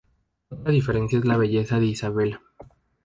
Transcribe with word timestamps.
Otra 0.49 0.71
diferencia 0.71 1.19
es 1.19 1.25
la 1.25 1.37
belleza 1.37 1.79
de 1.79 1.85
Isabel. 1.85 2.39